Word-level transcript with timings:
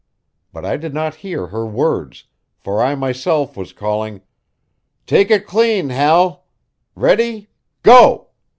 But 0.51 0.65
I 0.65 0.77
did 0.77 0.95
not 0.95 1.17
hear 1.21 1.45
her 1.49 1.63
words, 1.63 2.23
for 2.57 2.81
I 2.81 2.95
myself 2.95 3.55
was 3.55 3.71
calling: 3.71 4.21
"Take 5.05 5.29
it 5.29 5.45
clean, 5.45 5.89
Hal. 5.89 6.45
Ready 6.95 7.49
go!" 7.83 8.29